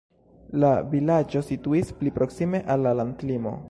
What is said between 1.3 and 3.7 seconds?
situis pli proksime al la landlimo.